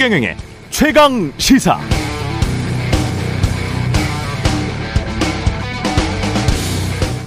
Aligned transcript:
최경영의 0.00 0.34
최강 0.70 1.30
시사. 1.36 1.78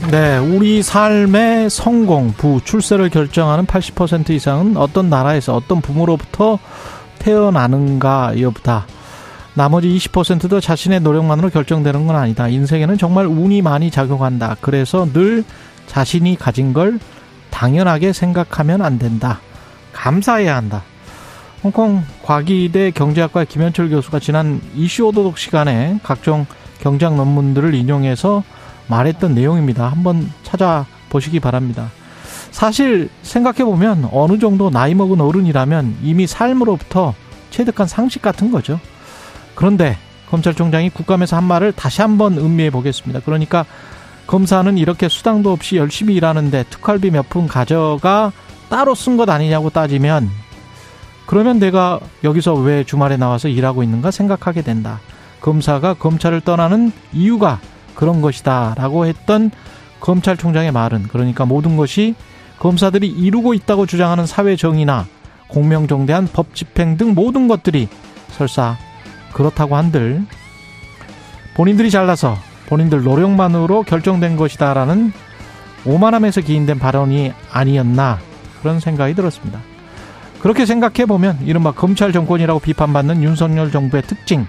네, 0.09 0.39
우리 0.39 0.81
삶의 0.81 1.69
성공, 1.69 2.33
부, 2.33 2.61
출세를 2.63 3.11
결정하는 3.11 3.67
80% 3.67 4.31
이상은 4.31 4.75
어떤 4.75 5.07
나라에서 5.07 5.55
어떤 5.55 5.81
부모로부터 5.81 6.57
태어나는가 7.19 8.41
여부다. 8.41 8.87
나머지 9.53 9.89
20%도 9.89 10.59
자신의 10.59 11.01
노력만으로 11.01 11.51
결정되는 11.51 12.07
건 12.07 12.15
아니다. 12.15 12.47
인생에는 12.47 12.97
정말 12.97 13.27
운이 13.27 13.61
많이 13.61 13.91
작용한다. 13.91 14.57
그래서 14.61 15.05
늘 15.13 15.43
자신이 15.85 16.37
가진 16.37 16.73
걸 16.73 16.97
당연하게 17.51 18.13
생각하면 18.13 18.81
안 18.81 18.97
된다. 18.97 19.41
감사해야 19.91 20.55
한다. 20.55 20.81
홍콩 21.63 22.03
과기대 22.23 22.91
경제학과 22.91 23.45
김현철 23.45 23.89
교수가 23.89 24.19
지난 24.19 24.59
이슈 24.75 25.05
오도독 25.07 25.37
시간에 25.37 25.97
각종 26.03 26.45
경제학 26.81 27.15
논문들을 27.15 27.73
인용해서 27.73 28.43
말했던 28.87 29.33
내용입니다. 29.33 29.87
한번 29.87 30.29
찾아보시기 30.43 31.39
바랍니다. 31.39 31.89
사실 32.51 33.09
생각해보면 33.21 34.09
어느 34.11 34.37
정도 34.39 34.69
나이 34.69 34.93
먹은 34.93 35.21
어른이라면 35.21 35.99
이미 36.03 36.27
삶으로부터 36.27 37.15
체득한 37.49 37.87
상식 37.87 38.21
같은 38.21 38.51
거죠. 38.51 38.79
그런데 39.55 39.97
검찰총장이 40.29 40.89
국감에서 40.89 41.37
한 41.37 41.45
말을 41.45 41.71
다시 41.71 42.01
한번 42.01 42.37
음미해 42.37 42.71
보겠습니다. 42.71 43.21
그러니까 43.23 43.65
검사는 44.27 44.77
이렇게 44.77 45.07
수당도 45.07 45.51
없이 45.51 45.77
열심히 45.77 46.15
일하는데 46.15 46.65
특활비 46.69 47.11
몇 47.11 47.29
푼 47.29 47.47
가져가 47.47 48.33
따로 48.69 48.95
쓴 48.95 49.15
것 49.15 49.29
아니냐고 49.29 49.69
따지면 49.69 50.29
그러면 51.25 51.59
내가 51.59 51.99
여기서 52.23 52.53
왜 52.55 52.83
주말에 52.83 53.17
나와서 53.17 53.47
일하고 53.47 53.83
있는가 53.83 54.11
생각하게 54.11 54.61
된다. 54.61 54.99
검사가 55.41 55.95
검찰을 55.95 56.41
떠나는 56.41 56.91
이유가 57.11 57.59
그런 57.95 58.21
것이다. 58.21 58.75
라고 58.77 59.05
했던 59.05 59.51
검찰총장의 59.99 60.71
말은 60.71 61.03
그러니까 61.03 61.45
모든 61.45 61.77
것이 61.77 62.15
검사들이 62.59 63.07
이루고 63.07 63.53
있다고 63.53 63.85
주장하는 63.85 64.25
사회 64.25 64.55
정의나 64.55 65.05
공명정대한 65.47 66.27
법 66.31 66.55
집행 66.55 66.97
등 66.97 67.13
모든 67.13 67.47
것들이 67.47 67.87
설사 68.29 68.77
그렇다고 69.33 69.75
한들 69.75 70.25
본인들이 71.55 71.91
잘나서 71.91 72.37
본인들 72.67 73.03
노력만으로 73.03 73.83
결정된 73.83 74.35
것이다라는 74.35 75.13
오만함에서 75.85 76.41
기인된 76.41 76.79
발언이 76.79 77.33
아니었나 77.51 78.19
그런 78.61 78.79
생각이 78.79 79.13
들었습니다. 79.13 79.59
그렇게 80.43 80.65
생각해 80.65 81.05
보면 81.05 81.39
이른바 81.45 81.71
검찰 81.71 82.11
정권이라고 82.11 82.59
비판받는 82.59 83.23
윤석열 83.23 83.71
정부의 83.71 84.03
특징, 84.03 84.45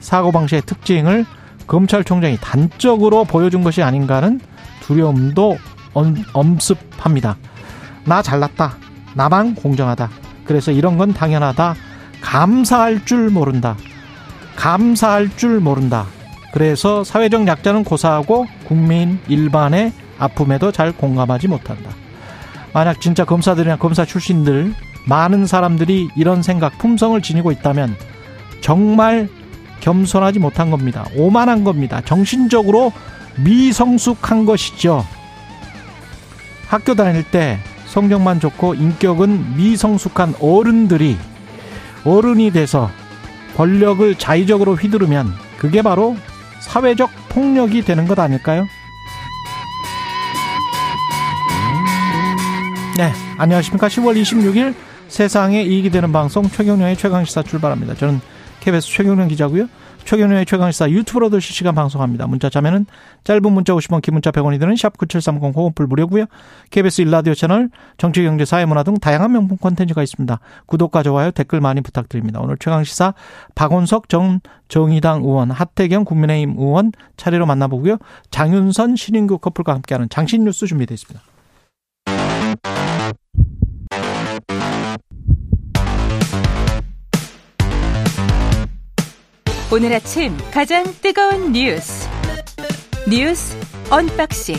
사고방식의 0.00 0.62
특징을 0.62 1.24
검찰총장이 1.68 2.38
단적으로 2.40 3.22
보여준 3.22 3.62
것이 3.62 3.80
아닌가 3.80 4.16
하는 4.16 4.40
두려움도 4.80 5.56
엄 5.94 6.58
습합니다. 6.58 7.36
나 8.04 8.22
잘났다. 8.22 8.74
나만 9.14 9.54
공정하다. 9.54 10.10
그래서 10.44 10.72
이런 10.72 10.98
건 10.98 11.14
당연하다. 11.14 11.76
감사할 12.22 13.04
줄 13.04 13.30
모른다. 13.30 13.76
감사할 14.56 15.36
줄 15.36 15.60
모른다. 15.60 16.06
그래서 16.52 17.04
사회적 17.04 17.46
약자는 17.46 17.84
고사하고 17.84 18.46
국민 18.64 19.20
일반의 19.28 19.92
아픔에도 20.18 20.72
잘 20.72 20.90
공감하지 20.90 21.46
못한다. 21.46 21.90
만약 22.72 23.00
진짜 23.00 23.24
검사들이나 23.24 23.76
검사 23.76 24.04
출신들 24.04 24.74
많은 25.06 25.46
사람들이 25.46 26.10
이런 26.16 26.42
생각 26.42 26.78
품성을 26.78 27.20
지니고 27.22 27.52
있다면 27.52 27.96
정말 28.60 29.28
겸손하지 29.80 30.40
못한 30.40 30.70
겁니다. 30.70 31.06
오만한 31.16 31.64
겁니다. 31.64 32.00
정신적으로 32.04 32.92
미성숙한 33.36 34.44
것이죠. 34.44 35.04
학교 36.68 36.94
다닐 36.94 37.22
때 37.22 37.58
성적만 37.86 38.40
좋고 38.40 38.74
인격은 38.74 39.56
미성숙한 39.56 40.34
어른들이 40.40 41.16
어른이 42.04 42.50
돼서 42.50 42.90
권력을 43.56 44.14
자의적으로 44.16 44.74
휘두르면 44.74 45.32
그게 45.58 45.82
바로 45.82 46.16
사회적 46.60 47.10
폭력이 47.28 47.82
되는 47.82 48.06
것 48.06 48.18
아닐까요? 48.18 48.66
네, 52.96 53.12
안녕하십니까. 53.38 53.88
10월 53.88 54.20
26일 54.20 54.74
세상에 55.08 55.62
이익이 55.62 55.90
되는 55.90 56.12
방송 56.12 56.44
최경령의 56.44 56.96
최강시사 56.96 57.42
출발합니다. 57.42 57.94
저는 57.94 58.20
KBS 58.60 58.88
최경령 58.88 59.28
기자고요. 59.28 59.68
최경련의 60.04 60.46
최강시사 60.46 60.90
유튜브로도 60.90 61.40
실시간 61.40 61.74
방송합니다. 61.74 62.26
문자 62.28 62.48
자면은 62.48 62.86
짧은 63.24 63.52
문자 63.52 63.72
50원, 63.74 64.02
긴 64.02 64.14
문자 64.14 64.30
100원이 64.30 64.60
드는 64.60 64.76
샵 64.76 64.96
9730 64.96 65.54
호흡불 65.54 65.86
무료고요. 65.86 66.26
KBS 66.70 67.02
일라디오 67.02 67.34
채널 67.34 67.70
정치, 67.98 68.22
경제, 68.22 68.44
사회문화 68.44 68.84
등 68.84 68.94
다양한 68.94 69.32
명품 69.32 69.58
콘텐츠가 69.58 70.02
있습니다. 70.02 70.38
구독과 70.66 71.02
좋아요, 71.02 71.32
댓글 71.32 71.60
많이 71.60 71.80
부탁드립니다. 71.80 72.40
오늘 72.40 72.56
최강시사 72.58 73.14
박원석 73.56 74.08
정, 74.08 74.40
정의당 74.68 75.22
의원, 75.22 75.50
하태경 75.50 76.04
국민의힘 76.04 76.54
의원 76.56 76.92
차례로 77.16 77.46
만나보고요. 77.46 77.98
장윤선 78.30 78.96
신인규 78.96 79.38
커플과 79.38 79.74
함께하는 79.74 80.08
장신 80.08 80.44
뉴스 80.44 80.66
준비되어 80.66 80.94
있습니다. 80.94 81.35
오늘 89.72 89.92
아침 89.92 90.32
가장 90.52 90.84
뜨거운 91.02 91.50
뉴스 91.50 92.08
뉴스 93.10 93.56
unboxing 93.90 94.54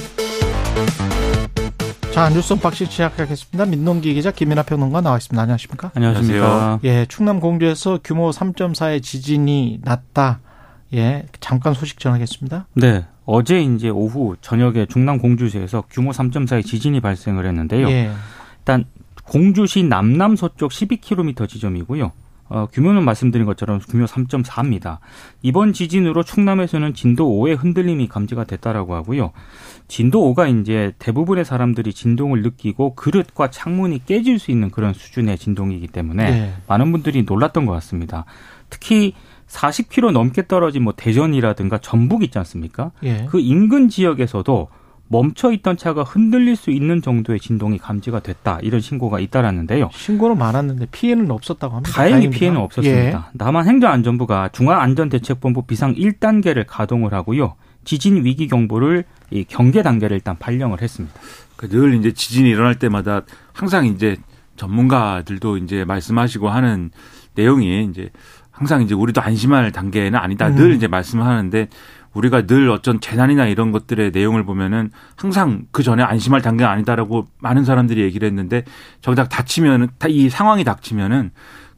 자 2.11 2.29
뉴스 2.29 2.51
unboxing 2.51 2.87
시작하겠습니다. 2.87 3.67
민동기 3.67 4.13
기자 4.13 4.31
김민하 4.31 4.63
평론가 4.63 4.99
나와 4.99 5.15
있습니다. 5.17 5.41
안녕하십니까? 5.41 5.91
안녕하십니까? 5.95 6.79
예, 6.83 7.05
충남 7.07 7.39
공주에서 7.39 7.99
규모 8.03 8.31
3.4의 8.31 9.01
지진이 9.01 9.79
났다. 9.83 10.41
예, 10.93 11.25
잠깐 11.39 11.73
소식 11.73 11.99
전하겠습니다. 11.99 12.67
네. 12.73 13.05
어제 13.25 13.61
이제 13.61 13.87
오후 13.87 14.35
저녁에 14.41 14.87
충남 14.87 15.19
공주시에서 15.19 15.83
규모 15.89 16.11
3.4의 16.11 16.65
지진이 16.65 16.99
발생을 16.99 17.45
했는데요. 17.45 17.87
예. 17.89 18.11
일단 18.59 18.85
공주시 19.23 19.83
남남서쪽 19.83 20.71
12km 20.71 21.47
지점이고요. 21.47 22.11
어, 22.49 22.67
규모는 22.71 23.03
말씀드린 23.03 23.45
것처럼 23.45 23.79
규모 23.79 24.05
3.4입니다. 24.05 24.99
이번 25.41 25.73
지진으로 25.73 26.23
충남에서는 26.23 26.93
진도 26.93 27.29
5의 27.29 27.57
흔들림이 27.57 28.07
감지가 28.07 28.45
됐다라고 28.45 28.95
하고요. 28.95 29.31
진도 29.87 30.33
5가 30.33 30.61
이제 30.61 30.93
대부분의 30.99 31.45
사람들이 31.45 31.93
진동을 31.93 32.41
느끼고 32.41 32.95
그릇과 32.95 33.49
창문이 33.49 34.05
깨질 34.05 34.39
수 34.39 34.51
있는 34.51 34.69
그런 34.69 34.93
수준의 34.93 35.37
진동이기 35.37 35.87
때문에 35.87 36.29
네. 36.29 36.53
많은 36.67 36.91
분들이 36.91 37.23
놀랐던 37.23 37.65
것 37.65 37.73
같습니다. 37.73 38.25
특히 38.69 39.13
40km 39.47 40.11
넘게 40.11 40.47
떨어진 40.47 40.83
뭐 40.83 40.93
대전이라든가 40.95 41.77
전북 41.77 42.23
있지 42.23 42.37
않습니까? 42.37 42.91
예. 43.03 43.25
그 43.29 43.39
인근 43.39 43.87
지역에서도 43.87 44.67
멈춰 45.09 45.51
있던 45.51 45.77
차가 45.77 46.03
흔들릴 46.03 46.55
수 46.55 46.69
있는 46.69 47.01
정도의 47.01 47.39
진동이 47.39 47.77
감지가 47.77 48.19
됐다 48.19 48.59
이런 48.61 48.81
신고가 48.81 49.19
잇따랐는데요. 49.19 49.89
신고는 49.93 50.37
많았는데 50.37 50.87
피해는 50.91 51.31
없었다고 51.31 51.75
합니다. 51.75 51.93
다행히 51.93 52.11
다행입니다. 52.11 52.39
피해는 52.39 52.59
없었습니다. 52.59 53.29
예. 53.33 53.37
남한 53.37 53.67
행정안전부가 53.67 54.49
중앙안전대책본부 54.49 55.63
비상 55.63 55.95
1단계를 55.95 56.65
가동을 56.67 57.13
하고요. 57.13 57.55
지진 57.85 58.25
위기 58.25 58.47
경보를 58.47 59.05
이 59.31 59.45
경계 59.45 59.81
단계를 59.81 60.15
일단 60.15 60.37
발령을 60.37 60.81
했습니다. 60.81 61.15
그늘 61.55 61.95
이제 61.95 62.11
지진이 62.11 62.49
일어날 62.49 62.75
때마다 62.75 63.21
항상 63.53 63.85
이제 63.85 64.17
전문가들도 64.57 65.57
이제 65.57 65.85
말씀하시고 65.85 66.49
하는 66.49 66.91
내용이 67.35 67.87
이제 67.89 68.09
항상 68.57 68.81
이제 68.81 68.95
우리도 68.95 69.21
안심할 69.21 69.71
단계는 69.71 70.17
아니다. 70.17 70.47
음. 70.47 70.55
늘 70.55 70.73
이제 70.73 70.87
말씀을 70.87 71.23
하는데 71.23 71.67
우리가 72.13 72.47
늘 72.47 72.69
어쩐 72.71 72.99
재난이나 72.99 73.45
이런 73.45 73.71
것들의 73.71 74.09
내용을 74.11 74.43
보면은 74.43 74.89
항상 75.15 75.65
그 75.71 75.83
전에 75.83 76.01
안심할 76.01 76.41
단계가 76.41 76.71
아니다라고 76.71 77.27
많은 77.39 77.65
사람들이 77.65 78.01
얘기를 78.01 78.27
했는데 78.27 78.63
정작 79.01 79.29
닥치면은 79.29 79.89
이 80.09 80.29
상황이 80.29 80.63
닥치면은 80.63 81.29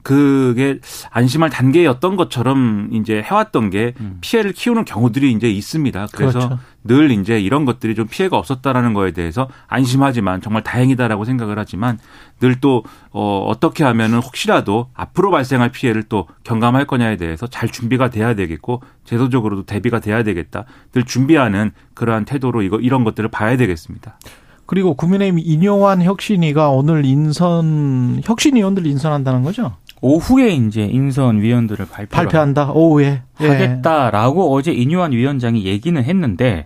그게 0.03 0.79
안심할 1.11 1.49
단계였던 1.49 2.15
것처럼 2.15 2.89
이제 2.93 3.21
해왔던 3.21 3.69
게 3.71 3.93
음. 3.99 4.19
피해를 4.21 4.53
키우는 4.53 4.85
경우들이 4.85 5.33
이제 5.33 5.49
있습니다. 5.49 6.07
그래서 6.13 6.39
그렇죠. 6.39 6.59
늘 6.83 7.11
이제 7.11 7.39
이런 7.39 7.65
것들이 7.65 7.95
좀 7.95 8.07
피해가 8.07 8.37
없었다라는 8.37 8.93
거에 8.93 9.11
대해서 9.11 9.49
안심하지만 9.67 10.41
정말 10.41 10.63
다행이다라고 10.63 11.25
생각을 11.25 11.57
하지만 11.59 11.97
늘 12.39 12.59
또 12.61 12.83
어, 13.11 13.45
어떻게 13.47 13.83
하면은 13.85 14.19
혹시라도 14.19 14.87
앞으로 14.93 15.31
발생할 15.31 15.71
피해를 15.71 16.03
또 16.03 16.27
경감할 16.43 16.85
거냐에 16.87 17.15
대해서 17.15 17.47
잘 17.47 17.69
준비가 17.69 18.09
돼야 18.09 18.33
되겠고 18.33 18.81
제도적으로도 19.05 19.65
대비가 19.65 19.99
돼야 19.99 20.23
되겠다. 20.23 20.65
늘 20.91 21.03
준비하는 21.05 21.71
그러한 21.93 22.25
태도로 22.25 22.61
이거 22.61 22.77
이런 22.77 23.03
것들을 23.03 23.29
봐야 23.29 23.55
되겠습니다. 23.57 24.19
그리고 24.65 24.93
국민의힘 24.93 25.39
인요한 25.43 26.03
혁신위가 26.03 26.69
오늘 26.69 27.03
인선 27.05 28.21
혁신위원들 28.23 28.85
인선한다는 28.85 29.41
거죠? 29.43 29.75
오후에 30.01 30.49
이제 30.49 30.83
인선 30.83 31.41
위원들을 31.41 31.87
발표한다. 31.89 32.71
오후에 32.73 33.21
예. 33.41 33.47
하겠다라고 33.47 34.53
어제 34.53 34.71
인유한 34.71 35.11
위원장이 35.11 35.65
얘기는 35.65 36.01
했는데 36.03 36.65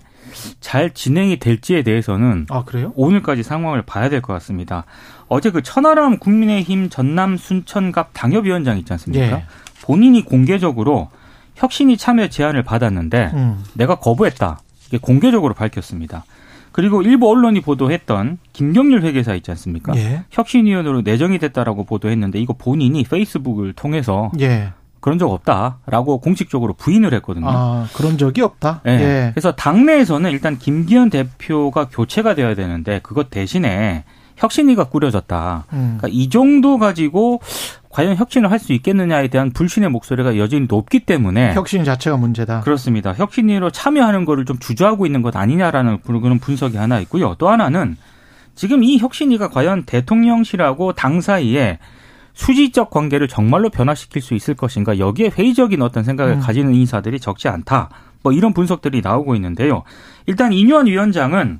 잘 0.59 0.89
진행이 0.91 1.37
될지에 1.37 1.83
대해서는 1.83 2.47
아 2.49 2.63
그래요? 2.63 2.91
오늘까지 2.95 3.43
상황을 3.43 3.81
봐야 3.83 4.09
될 4.09 4.21
것 4.21 4.33
같습니다. 4.33 4.85
어제 5.27 5.51
그 5.51 5.61
천하람 5.61 6.17
국민의힘 6.19 6.89
전남 6.89 7.37
순천갑 7.37 8.09
당협위원장 8.13 8.77
있지 8.79 8.91
않습니까? 8.93 9.25
예. 9.25 9.43
본인이 9.83 10.23
공개적으로 10.23 11.09
혁신이 11.55 11.97
참여 11.97 12.29
제안을 12.29 12.63
받았는데 12.63 13.31
음. 13.33 13.63
내가 13.73 13.95
거부했다. 13.95 14.59
이게 14.87 14.97
공개적으로 14.97 15.53
밝혔습니다. 15.53 16.23
그리고 16.73 17.01
일부 17.01 17.29
언론이 17.29 17.61
보도했던 17.61 18.39
김경률 18.51 19.03
회계사 19.03 19.35
있지 19.35 19.51
않습니까? 19.51 19.95
예. 19.95 20.23
혁신위원으로 20.31 21.01
내정이 21.01 21.39
됐다라고 21.39 21.85
보도했는데 21.85 22.39
이거 22.39 22.53
본인이 22.53 23.03
페이스북을 23.03 23.73
통해서 23.73 24.31
예. 24.41 24.73
그런 24.99 25.19
적 25.19 25.31
없다라고 25.31 26.19
공식적으로 26.19 26.73
부인을 26.73 27.13
했거든요. 27.15 27.47
아, 27.49 27.87
그런 27.93 28.17
적이 28.17 28.41
없다. 28.41 28.81
네. 28.83 28.91
예. 28.93 29.31
그래서 29.33 29.51
당내에서는 29.51 30.31
일단 30.31 30.57
김기현 30.57 31.09
대표가 31.09 31.89
교체가 31.89 32.35
되어야 32.35 32.55
되는데 32.55 32.99
그것 33.03 33.29
대신에 33.29 34.03
혁신위가 34.37 34.85
꾸려졌다. 34.85 35.65
음. 35.73 35.97
그러니까 35.99 36.07
이 36.09 36.29
정도 36.29 36.79
가지고 36.79 37.39
과연 37.93 38.15
혁신을 38.17 38.49
할 38.49 38.59
수 38.59 38.73
있겠느냐에 38.73 39.27
대한 39.27 39.51
불신의 39.51 39.89
목소리가 39.89 40.37
여전히 40.37 40.65
높기 40.67 41.01
때문에 41.01 41.53
혁신 41.53 41.83
자체가 41.83 42.17
문제다. 42.17 42.61
그렇습니다. 42.61 43.13
혁신위로 43.13 43.71
참여하는 43.71 44.25
거를 44.25 44.45
좀 44.45 44.57
주저하고 44.57 45.05
있는 45.05 45.21
것 45.21 45.35
아니냐라는 45.35 45.99
그런 46.01 46.39
분석이 46.39 46.77
하나 46.77 46.99
있고요. 47.01 47.35
또 47.37 47.49
하나는 47.49 47.97
지금 48.55 48.83
이 48.83 48.97
혁신위가 48.99 49.49
과연 49.49 49.83
대통령실하고 49.83 50.93
당 50.93 51.21
사이에 51.21 51.79
수지적 52.33 52.89
관계를 52.89 53.27
정말로 53.27 53.69
변화시킬 53.69 54.21
수 54.21 54.33
있을 54.33 54.55
것인가 54.55 54.97
여기에 54.97 55.31
회의적인 55.37 55.81
어떤 55.81 56.03
생각을 56.03 56.35
음. 56.35 56.39
가지는 56.39 56.73
인사들이 56.73 57.19
적지 57.19 57.47
않다. 57.47 57.89
뭐 58.23 58.31
이런 58.31 58.53
분석들이 58.53 59.01
나오고 59.01 59.35
있는데요. 59.35 59.83
일단 60.25 60.53
이뇨한 60.53 60.87
위원장은 60.87 61.59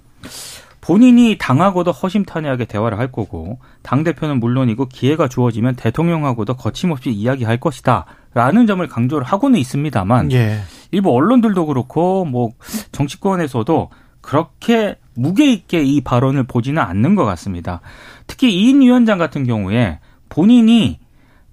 본인이 0.83 1.37
당하고도 1.39 1.91
허심탄회하게 1.91 2.65
대화를 2.65 2.99
할 2.99 3.09
거고 3.09 3.57
당 3.83 4.03
대표는 4.03 4.41
물론이고 4.41 4.87
기회가 4.87 5.29
주어지면 5.29 5.75
대통령하고도 5.77 6.55
거침없이 6.55 7.09
이야기할 7.09 7.57
것이다. 7.57 8.05
라는 8.33 8.67
점을 8.67 8.85
강조를 8.85 9.25
하고는 9.25 9.59
있습니다만 9.59 10.33
예. 10.33 10.59
일부 10.91 11.15
언론들도 11.15 11.67
그렇고 11.67 12.25
뭐 12.25 12.51
정치권에서도 12.91 13.91
그렇게 14.19 14.97
무게 15.13 15.53
있게 15.53 15.83
이 15.83 16.01
발언을 16.01 16.43
보지는 16.43 16.81
않는 16.81 17.15
것 17.15 17.23
같습니다. 17.23 17.79
특히 18.27 18.53
이인 18.53 18.81
위원장 18.81 19.17
같은 19.17 19.45
경우에 19.45 19.99
본인이 20.27 20.99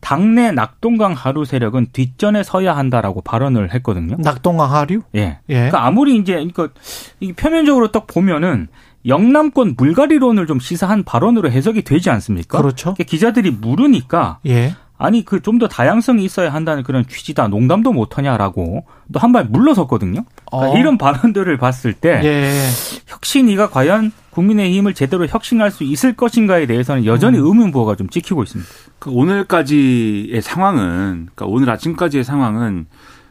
당내 0.01 0.51
낙동강 0.51 1.13
하류 1.13 1.45
세력은 1.45 1.89
뒷전에 1.93 2.43
서야 2.43 2.77
한다라고 2.77 3.21
발언을 3.21 3.75
했거든요. 3.75 4.17
낙동강 4.19 4.73
하류? 4.73 5.03
예. 5.15 5.39
예. 5.49 5.55
그러니까 5.55 5.87
아무리 5.87 6.17
이제 6.17 6.33
그러니까 6.33 6.71
이 7.21 7.33
표면적으로 7.33 7.93
딱 7.93 8.09
보면은 8.09 8.67
영남권 9.07 9.75
물갈이론을 9.77 10.47
좀 10.47 10.61
시사한 10.61 11.05
발언으로 11.05 11.51
해석이 11.51 11.83
되지 11.83 12.11
않습니까? 12.11 12.59
그렇죠. 12.59 12.95
기자들이 12.95 13.51
물으니까 13.51 14.39
예. 14.47 14.75
아니 14.99 15.25
그 15.25 15.41
좀 15.41 15.59
더 15.59 15.67
다양성이 15.67 16.23
있어야 16.25 16.53
한다는 16.53 16.83
그런 16.83 17.07
취지다 17.09 17.49
농담도 17.49 17.93
못하냐라고 17.95 18.85
또 19.13 19.19
한 19.19 19.33
발 19.33 19.47
물러섰거든요. 19.47 20.25
그러니까 20.51 20.71
어. 20.73 20.77
이런 20.79 20.99
발언들을 20.99 21.57
봤을 21.57 21.95
때 21.95 22.21
예. 22.23 22.53
혁신이가 23.07 23.71
과연 23.71 24.13
국민의힘을 24.31 24.93
제대로 24.93 25.27
혁신할 25.27 25.71
수 25.71 25.85
있을 25.85 26.13
것인가에 26.15 26.67
대해서는 26.67 27.07
여전히 27.07 27.39
음. 27.39 27.47
의문부호가 27.47 27.97
좀 27.97 28.11
찍히고 28.11 28.43
있습니다. 28.43 28.71
그 28.99 29.11
오늘까지의 29.11 30.43
상황은 30.43 31.31
그러니까 31.35 31.47
오늘 31.47 31.71
아침까지의 31.71 32.23
상황은 32.23 32.87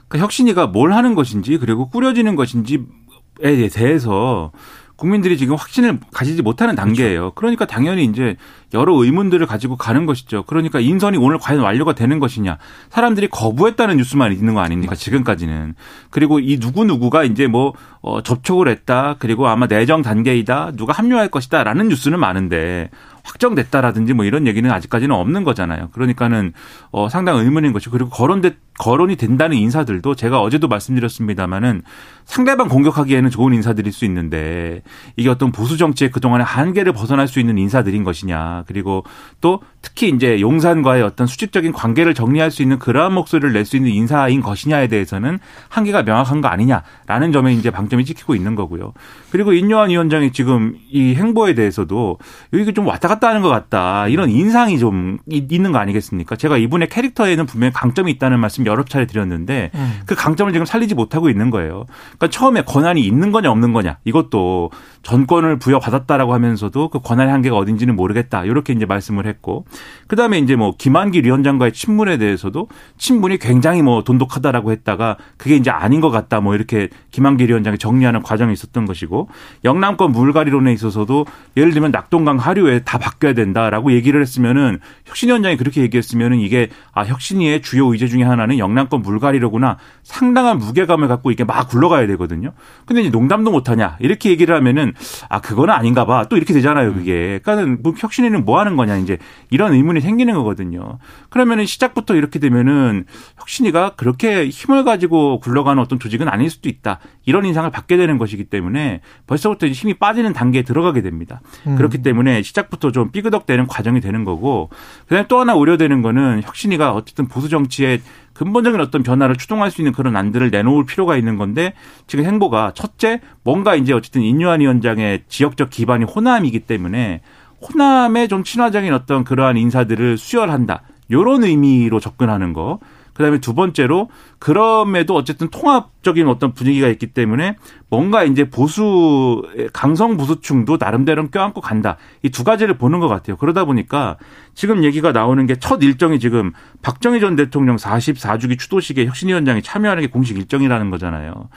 그러니까 0.08 0.24
혁신이가 0.26 0.68
뭘 0.68 0.92
하는 0.94 1.14
것인지 1.14 1.60
그리고 1.60 1.90
꾸려지는 1.90 2.36
것인지에 2.36 3.70
대해서 3.72 4.52
국민들이 5.00 5.38
지금 5.38 5.56
확신을 5.56 6.00
가지지 6.14 6.42
못하는 6.42 6.76
단계예요. 6.76 7.32
그렇죠. 7.32 7.36
그러니까 7.36 7.66
당연히 7.66 8.04
이제 8.04 8.36
여러 8.74 8.94
의문들을 8.94 9.48
가지고 9.48 9.78
가는 9.78 10.06
것이죠. 10.06 10.44
그러니까 10.44 10.82
인선이 10.82 11.18
오늘 11.18 11.40
과연 11.40 11.62
완료가 11.62 11.94
되는 11.94 12.20
것이냐. 12.20 12.58
사람들이 12.90 13.30
거부했다는 13.30 13.96
뉴스만 13.98 14.34
있는 14.34 14.54
거 14.54 14.60
아닙니까? 14.60 14.96
지금까지는. 14.96 15.76
그리고 16.10 16.40
이 16.40 16.58
누구누구가 16.60 17.24
이제 17.24 17.48
뭐, 17.48 17.74
어, 18.02 18.22
접촉을 18.22 18.68
했다. 18.68 19.16
그리고 19.20 19.48
아마 19.48 19.68
내정 19.68 20.02
단계이다. 20.02 20.74
누가 20.76 20.92
합류할 20.94 21.30
것이다. 21.30 21.64
라는 21.64 21.88
뉴스는 21.88 22.20
많은데 22.20 22.90
확정됐다라든지 23.24 24.14
뭐 24.14 24.26
이런 24.26 24.48
얘기는 24.48 24.70
아직까지는 24.70 25.16
없는 25.16 25.44
거잖아요. 25.44 25.90
그러니까는 25.92 26.54
어 26.92 27.10
상당 27.10 27.38
의문인 27.38 27.74
것이 27.74 27.90
그리고 27.90 28.10
거론돼 28.10 28.56
거론이 28.80 29.16
된다는 29.18 29.58
인사들도 29.58 30.16
제가 30.16 30.42
어제도 30.42 30.68
말씀드렸습니다마는 30.68 31.84
상대방 32.26 32.68
공격하기에는 32.70 33.30
좋은 33.30 33.54
인사들일 33.54 33.92
수 33.92 34.06
있는데 34.06 34.82
이게 35.16 35.30
어떤 35.30 35.52
보수 35.52 35.78
정치의 35.78 36.12
그동안의 36.12 36.46
한계를 36.46 36.94
벗어날 36.94 37.28
수 37.28 37.40
있는 37.40 37.58
인사들인 37.58 38.04
것이냐. 38.04 38.64
그리고 38.68 39.04
또 39.42 39.62
특히 39.82 40.10
이제 40.10 40.40
용산과의 40.42 41.04
어떤 41.04 41.28
수직적인 41.28 41.74
관계를 41.74 42.14
정리할 42.14 42.52
수 42.52 42.62
있는 42.62 42.80
그러한 42.80 43.14
목소리를 43.14 43.54
낼 43.54 43.66
수 43.66 43.76
있는 43.78 43.92
인사인 43.92 44.42
것이냐에 44.42 44.88
대해서는 44.88 45.38
한계가 45.68 46.04
명확한 46.04 46.42
거 46.42 46.48
아니냐라는 46.48 47.32
점에 47.32 47.54
이제 47.54 47.70
방점이 47.70 48.06
찍히고 48.06 48.34
있는 48.34 48.56
거고요. 48.56 48.94
그리고 49.32 49.54
인요한 49.54 49.90
위원장이 49.90 50.32
지금 50.32 50.76
이 50.90 51.14
행보에 51.14 51.54
대해서도 51.54 52.18
여기 52.54 52.74
좀 52.74 52.88
왔다 52.88 53.08
갔다 53.08 53.28
하는 53.28 53.42
것 53.42 53.50
같다. 53.50 54.08
이런 54.08 54.30
인상이 54.30 54.80
좀 54.80 55.18
있는 55.28 55.72
거 55.72 55.78
아니겠습니까? 55.78 56.36
제가 56.36 56.58
이분의 56.58 56.90
캐릭터에는 56.90 57.46
분명히 57.46 57.74
강점이 57.74 58.12
있다는 58.14 58.40
말씀 58.40 58.66
여러 58.70 58.84
차례 58.84 59.06
드렸는데 59.06 59.72
음. 59.74 60.00
그 60.06 60.16
강점을 60.16 60.52
지금 60.54 60.66
살리지 60.66 60.96
못하고 60.96 61.30
있는 61.30 61.50
거예요. 61.50 61.86
그러니까 62.18 62.28
처음에 62.30 62.62
권한이 62.62 63.02
있는 63.02 63.32
거냐 63.32 63.52
없는 63.52 63.74
거냐 63.74 63.98
이것도 64.06 64.72
전권을 65.04 65.60
부여받았다라고 65.60 66.34
하면서도 66.34 66.90
그 66.90 67.00
권한의 67.00 67.32
한계가 67.32 67.56
어딘지는 67.56 67.96
모르겠다. 67.96 68.44
이렇게 68.44 68.74
이제 68.74 68.86
말씀을 68.86 69.26
했고 69.26 69.66
그다음에 70.08 70.40
이제 70.40 70.56
뭐 70.56 70.74
김한길 70.78 71.26
위원장과의 71.26 71.74
친문에 71.74 72.18
대해서도 72.18 72.68
친문이 72.98 73.38
굉장히 73.40 73.82
뭐 73.82 74.04
돈독하다라고 74.04 74.72
했다가 74.72 75.18
그게 75.38 75.56
이제 75.56 75.72
아닌 75.72 76.02
것 76.02 76.10
같다. 76.10 76.42
뭐 76.42 76.56
이렇게 76.56 76.90
김한길 77.12 77.50
위원장이 77.50 77.78
정리하는 77.78 78.22
과정이 78.22 78.54
있었던 78.54 78.86
것이고 78.86 79.30
영남권 79.64 80.12
물갈이론에 80.12 80.74
있어서도 80.74 81.26
예를 81.58 81.72
들면 81.72 81.92
낙동강 81.92 82.38
하류에 82.38 82.80
다 82.80 82.98
바뀌어야 82.98 83.34
된다라고 83.34 83.92
얘기를 83.94 84.22
했으면은 84.22 84.80
혁신 85.06 85.30
위원장이 85.30 85.58
그렇게 85.58 85.82
얘기했으면은 85.82 86.40
이게 86.40 86.70
아 86.94 87.04
혁신위의 87.04 87.62
주요 87.62 87.88
의제 87.88 88.08
중에 88.08 88.24
하나는 88.24 88.58
영남권 88.58 89.02
물갈이로구나 89.02 89.78
상당한 90.04 90.58
무게감을 90.58 91.08
갖고 91.08 91.32
이게 91.32 91.44
막 91.44 91.70
굴러가야 91.70 92.08
되거든요. 92.08 92.52
근데 92.86 93.02
이제 93.02 93.10
농담도 93.10 93.52
못하냐 93.52 93.98
이렇게 94.00 94.30
얘기를 94.30 94.56
하면은 94.56 94.89
아 95.28 95.42
그거는 95.42 95.74
아닌가 95.74 96.06
봐 96.06 96.20
또 96.30 96.38
이렇게 96.38 96.54
되잖아요 96.54 96.94
그게. 96.94 97.40
그러니까는 97.44 97.82
뭐 97.82 97.94
혁신위는 97.98 98.46
뭐 98.46 98.60
하는 98.60 98.76
거냐 98.76 98.98
이제 98.98 99.18
이런 99.50 99.74
의문이 99.74 100.02
생기는 100.02 100.34
거거든요. 100.34 101.00
그러면은 101.30 101.66
시작부터 101.66 102.16
이렇게 102.16 102.40
되면은 102.40 103.06
혁신위가 103.38 103.96
그렇게 103.96 104.48
힘을 104.50 104.84
가지고 104.84 105.40
굴러가는 105.40 105.82
어떤 105.82 106.00
조직은 106.00 106.28
아닐 106.28 106.50
수도 106.50 106.70
있다 106.70 107.00
이런 107.26 107.46
인상을 107.46 107.70
받게 107.72 107.98
되는 107.98 108.18
것이기 108.18 108.46
때문에 108.46 109.02
벌써부터 109.28 109.68
힘이 109.68 109.96
빠지는 109.96 110.34
단계에 110.34 110.64
들어가게 110.64 111.02
됩니다. 111.02 111.42
음. 111.68 111.76
그렇기 111.76 112.02
때문에 112.02 112.42
시작부터 112.42 112.92
좀 112.92 113.12
삐그덕대는 113.12 113.68
과정이 113.68 114.02
되는 114.02 114.24
거고 114.24 114.70
그다음에 115.04 115.28
또 115.28 115.40
하나 115.40 115.56
우려되는 115.56 116.02
거는 116.02 116.42
혁신위가 116.44 116.94
어쨌든 116.94 117.28
보수 117.28 117.50
정치에 117.50 118.02
근본적인 118.40 118.80
어떤 118.80 119.04
변화를 119.04 119.36
추동할 119.36 119.70
수 119.70 119.82
있는 119.82 119.92
그런 119.92 120.16
안들을 120.16 120.50
내놓을 120.50 120.86
필요가 120.86 121.18
있는 121.18 121.36
건데 121.36 121.74
지금 122.08 122.24
행보가 122.24 122.72
첫째 122.74 123.20
뭔가 123.44 123.76
이제 123.76 123.92
어쨌든 123.92 124.22
인유한 124.22 124.62
위원장의 124.62 125.24
지역적 125.28 125.70
기반이 125.70 126.06
호남이기 126.06 126.62
때문에 126.62 127.20
호남의 127.62 128.30
좀 128.30 128.46
친화적인 128.46 128.94
어떤 128.94 129.26
그러한 129.26 129.58
인사들을 129.58 130.18
수혈한다. 130.18 130.84
요런 131.12 131.44
의미로 131.44 132.00
접근하는 132.00 132.54
거. 132.54 132.80
그다음에 133.20 133.40
두 133.40 133.54
번째로 133.54 134.10
그럼에도 134.40 135.14
어쨌든 135.14 135.50
통합적인 135.50 136.26
어떤 136.30 136.54
분위기가 136.54 136.88
있기 136.88 137.08
때문에 137.08 137.58
뭔가 137.90 138.24
이제 138.24 138.50
보수 138.50 139.44
강성 139.74 140.16
보수층도 140.16 140.78
나름대로 140.80 141.28
껴안고 141.28 141.60
간다. 141.60 141.98
이 142.24 142.30
두 142.30 142.46
가지를 142.46 142.78
보는 142.78 143.02
것 143.02 143.10
같아요. 143.10 143.36
그러다 143.36 143.66
보니까 143.66 144.16
지금 144.56 144.86
얘기가 144.86 145.12
나오는 145.12 145.46
게 145.46 145.56
첫 145.60 145.84
일정이 145.84 146.20
지금 146.20 146.54
박정희 146.82 147.20
전 147.20 147.36
대통령 147.36 147.76
44주기 147.76 148.58
추도식에 148.58 149.06
혁신위원장이 149.08 149.62
참여하는 149.62 150.02
게 150.02 150.08
공식 150.08 150.38
일정이라는 150.38 150.90
거잖아요. 150.90 151.50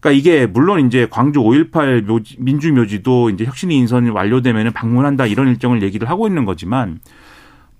그러니까 0.00 0.16
이게 0.16 0.46
물론 0.46 0.86
이제 0.86 1.08
광주 1.10 1.40
5.18 1.40 2.04
묘지, 2.04 2.36
민주묘지도 2.38 3.30
이제 3.30 3.44
혁신위 3.44 3.74
인선이 3.74 4.10
완료되면 4.10 4.72
방문한다 4.72 5.26
이런 5.26 5.48
일정을 5.48 5.82
얘기를 5.82 6.08
하고 6.08 6.28
있는 6.28 6.44
거지만 6.44 7.00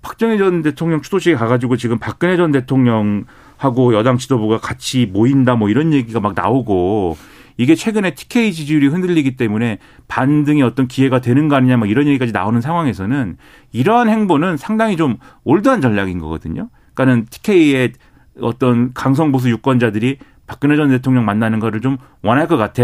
박정희 0.01 0.37
전 0.37 0.61
대통령 0.61 1.01
추도식에 1.01 1.35
가가지고 1.35 1.77
지금 1.77 1.99
박근혜 1.99 2.37
전 2.37 2.51
대통령하고 2.51 3.93
여당 3.93 4.17
지도부가 4.17 4.57
같이 4.57 5.05
모인다 5.05 5.55
뭐 5.55 5.69
이런 5.69 5.93
얘기가 5.93 6.19
막 6.19 6.33
나오고 6.35 7.17
이게 7.57 7.75
최근에 7.75 8.15
TK 8.15 8.53
지지율이 8.53 8.87
흔들리기 8.87 9.35
때문에 9.35 9.79
반등의 10.07 10.63
어떤 10.63 10.87
기회가 10.87 11.19
되는 11.19 11.49
거 11.49 11.57
아니냐 11.57 11.75
막 11.75 11.89
이런 11.89 12.07
얘기까지 12.07 12.31
나오는 12.31 12.61
상황에서는 12.61 13.35
이러한 13.73 14.07
행보는 14.07 14.55
상당히 14.55 14.95
좀 14.95 15.17
올드한 15.43 15.81
전략인 15.81 16.19
거거든요. 16.19 16.69
그러니까는 16.93 17.25
TK의 17.29 17.91
어떤 18.39 18.93
강성 18.93 19.33
보수 19.33 19.49
유권자들이 19.49 20.19
박근혜 20.47 20.77
전 20.77 20.87
대통령 20.87 21.25
만나는 21.25 21.59
거를 21.59 21.81
좀 21.81 21.97
원할 22.21 22.47
것 22.47 22.55
같아. 22.55 22.83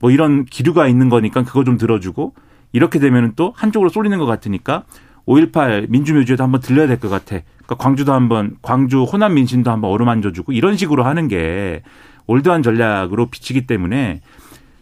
뭐 0.00 0.10
이런 0.10 0.44
기류가 0.44 0.88
있는 0.88 1.08
거니까 1.08 1.44
그거 1.44 1.62
좀 1.62 1.78
들어주고 1.78 2.34
이렇게 2.72 2.98
되면은 2.98 3.34
또 3.36 3.52
한쪽으로 3.56 3.88
쏠리는 3.88 4.18
것 4.18 4.26
같으니까 4.26 4.82
5.18 5.28 5.90
민주묘지에도 5.90 6.42
한번 6.42 6.60
들려야 6.60 6.86
될 6.86 6.98
것 6.98 7.08
같아. 7.08 7.40
그러니까 7.64 7.74
광주도 7.76 8.12
한번 8.14 8.56
광주 8.62 9.02
호남 9.02 9.34
민심도 9.34 9.70
한번 9.70 9.90
어루만져주고 9.90 10.52
이런 10.52 10.76
식으로 10.76 11.04
하는 11.04 11.28
게 11.28 11.82
올드한 12.26 12.62
전략으로 12.62 13.26
비치기 13.26 13.66
때문에 13.66 14.22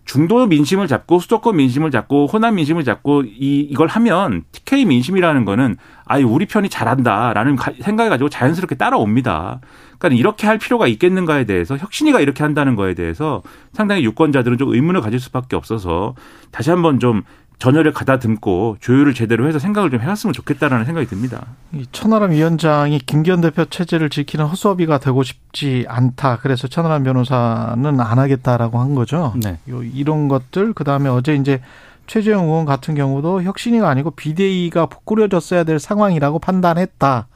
중도 0.04 0.46
민심을 0.46 0.86
잡고 0.86 1.18
수도권 1.18 1.56
민심을 1.56 1.90
잡고 1.90 2.26
호남 2.26 2.54
민심을 2.54 2.84
잡고 2.84 3.24
이 3.24 3.66
이걸 3.68 3.88
하면 3.88 4.44
TK 4.52 4.84
민심이라는 4.84 5.44
거는 5.44 5.76
아이 6.04 6.22
우리 6.22 6.46
편이 6.46 6.68
잘한다라는 6.68 7.56
생각을 7.82 8.10
가지고 8.10 8.28
자연스럽게 8.28 8.76
따라옵니다. 8.76 9.58
그러니까 9.98 10.20
이렇게 10.20 10.46
할 10.46 10.58
필요가 10.58 10.86
있겠는가에 10.86 11.44
대해서 11.44 11.76
혁신이가 11.76 12.20
이렇게 12.20 12.44
한다는 12.44 12.76
거에 12.76 12.94
대해서 12.94 13.42
상당히 13.72 14.04
유권자들은 14.04 14.58
좀 14.58 14.72
의문을 14.72 15.00
가질 15.00 15.18
수밖에 15.18 15.56
없어서 15.56 16.14
다시 16.52 16.70
한번 16.70 17.00
좀 17.00 17.24
전열을 17.58 17.92
가다듬고 17.92 18.76
조율을 18.80 19.14
제대로 19.14 19.48
해서 19.48 19.58
생각을 19.58 19.90
좀 19.90 20.00
해왔으면 20.00 20.34
좋겠다라는 20.34 20.84
생각이 20.84 21.06
듭니다. 21.06 21.46
천하람 21.90 22.32
위원장이 22.32 22.98
김기현 22.98 23.40
대표 23.40 23.64
체제를 23.64 24.10
지키는 24.10 24.44
허수아비가 24.44 24.98
되고 24.98 25.22
싶지 25.22 25.86
않다. 25.88 26.38
그래서 26.42 26.68
천하람 26.68 27.02
변호사는 27.04 28.00
안 28.00 28.18
하겠다라고 28.18 28.78
한 28.78 28.94
거죠. 28.94 29.32
네. 29.42 29.58
이런 29.66 30.28
것들 30.28 30.74
그다음에 30.74 31.08
어제 31.08 31.34
이제 31.34 31.60
최재형 32.06 32.44
의원 32.44 32.66
같은 32.66 32.94
경우도 32.94 33.42
혁신이가 33.42 33.88
아니고 33.88 34.12
비대위가 34.12 34.86
꾸려졌어야 35.04 35.64
될 35.64 35.78
상황이라고 35.78 36.38
판단했다. 36.38 37.26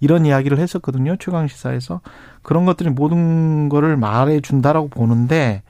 이런 0.00 0.26
이야기를 0.26 0.58
했었거든요. 0.58 1.16
최강 1.18 1.48
시사에서. 1.48 2.00
그런 2.42 2.64
것들이 2.66 2.90
모든 2.90 3.68
거를 3.68 3.96
말해 3.96 4.40
준다라고 4.40 4.88
보는데 4.88 5.62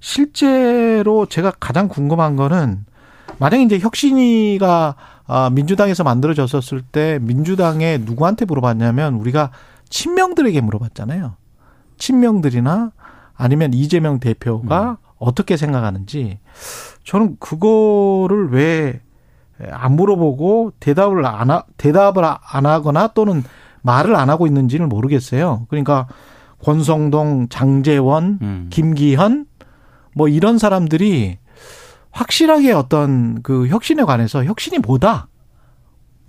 실제로 0.00 1.26
제가 1.26 1.52
가장 1.58 1.88
궁금한 1.88 2.36
거는 2.36 2.84
만약에 3.38 3.62
이제 3.62 3.78
혁신이가 3.78 4.94
아, 5.26 5.50
민주당에서 5.50 6.04
만들어졌었을 6.04 6.82
때 6.82 7.18
민주당에 7.22 7.98
누구한테 7.98 8.44
물어봤냐면 8.44 9.14
우리가 9.14 9.50
친명들에게 9.88 10.60
물어봤잖아요. 10.60 11.36
친명들이나 11.96 12.92
아니면 13.34 13.72
이재명 13.72 14.20
대표가 14.20 14.90
음. 14.90 14.96
어떻게 15.18 15.56
생각하는지 15.56 16.38
저는 17.04 17.36
그거를 17.38 18.50
왜 18.50 19.00
안 19.70 19.94
물어보고 19.96 20.72
대답을 20.80 21.24
안 21.26 21.50
하, 21.50 21.64
대답을 21.76 22.24
안 22.24 22.66
하거나 22.66 23.08
또는 23.08 23.44
말을 23.82 24.16
안 24.16 24.30
하고 24.30 24.46
있는지는 24.46 24.88
모르겠어요. 24.88 25.66
그러니까 25.68 26.06
권성동, 26.62 27.48
장재원, 27.50 28.38
음. 28.42 28.66
김기현 28.70 29.46
뭐 30.14 30.28
이런 30.28 30.58
사람들이 30.58 31.38
확실하게 32.14 32.72
어떤 32.72 33.42
그 33.42 33.66
혁신에 33.66 34.04
관해서 34.04 34.44
혁신이 34.44 34.78
뭐다? 34.78 35.28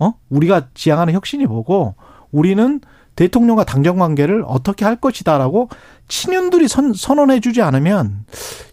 어? 0.00 0.14
우리가 0.28 0.68
지향하는 0.74 1.14
혁신이 1.14 1.46
뭐고 1.46 1.94
우리는 2.32 2.80
대통령과 3.14 3.64
당정 3.64 3.96
관계를 3.96 4.44
어떻게 4.46 4.84
할 4.84 4.96
것이다라고 4.96 5.70
친윤들이 6.08 6.68
선, 6.68 6.92
선언해 6.92 7.40
주지 7.40 7.62
않으면 7.62 8.26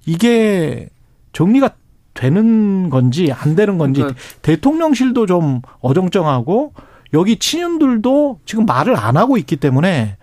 이게 0.06 0.90
정리가 1.32 1.70
되는 2.14 2.90
건지 2.90 3.32
안 3.32 3.56
되는 3.56 3.78
건지 3.78 4.02
그러니까 4.02 4.22
대통령실도 4.42 5.26
좀 5.28 5.62
어정쩡하고 5.80 6.74
여기 7.14 7.38
친윤들도 7.38 8.40
지금 8.46 8.66
말을 8.66 8.98
안 8.98 9.18
하고 9.18 9.38
있기 9.38 9.56
때문에 9.56 10.18